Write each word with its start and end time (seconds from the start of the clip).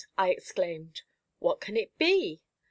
I 0.17 0.31
exclaimed; 0.31 1.03
"what 1.37 1.61
can 1.61 1.77
it 1.77 1.95
be?" 1.99 2.41